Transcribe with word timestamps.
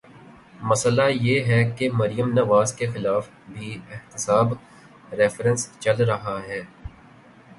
مسئلہ 0.61 1.01
یہ 1.09 1.43
ہے 1.43 1.63
کہ 1.71 1.89
مریم 1.93 2.33
نواز 2.33 2.73
کے 2.73 2.87
خلاف 2.87 3.29
بھی 3.49 3.77
احتساب 3.91 4.53
ریفرنس 5.13 5.69
چل 5.79 6.03
رہا 6.03 6.37
ہے۔ 6.47 6.61